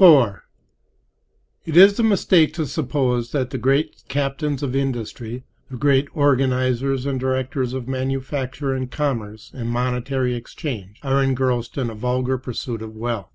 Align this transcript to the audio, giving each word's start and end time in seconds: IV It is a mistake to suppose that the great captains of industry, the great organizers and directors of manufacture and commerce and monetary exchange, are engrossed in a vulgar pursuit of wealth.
IV 0.00 0.40
It 1.64 1.76
is 1.76 1.96
a 2.00 2.02
mistake 2.02 2.52
to 2.54 2.66
suppose 2.66 3.30
that 3.30 3.50
the 3.50 3.56
great 3.56 4.02
captains 4.08 4.64
of 4.64 4.74
industry, 4.74 5.44
the 5.70 5.76
great 5.76 6.08
organizers 6.12 7.06
and 7.06 7.20
directors 7.20 7.72
of 7.72 7.86
manufacture 7.86 8.74
and 8.74 8.90
commerce 8.90 9.52
and 9.54 9.70
monetary 9.70 10.34
exchange, 10.34 10.98
are 11.04 11.22
engrossed 11.22 11.78
in 11.78 11.88
a 11.88 11.94
vulgar 11.94 12.36
pursuit 12.36 12.82
of 12.82 12.96
wealth. 12.96 13.30